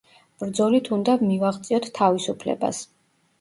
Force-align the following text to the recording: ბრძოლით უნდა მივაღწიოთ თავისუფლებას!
ბრძოლით 0.43 0.89
უნდა 0.97 1.15
მივაღწიოთ 1.25 1.91
თავისუფლებას! 2.01 2.81